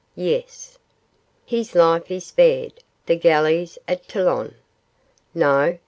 Yes. 0.17 0.79
His 1.45 1.75
life 1.75 2.09
is 2.09 2.25
spared. 2.25 2.83
The 3.05 3.15
galleys 3.15 3.77
at 3.87 4.07
Toulon? 4.07 4.55
No. 5.35 5.77